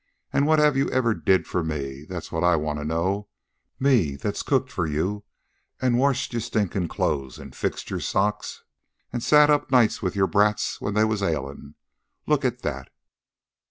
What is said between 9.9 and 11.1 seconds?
with your brats when they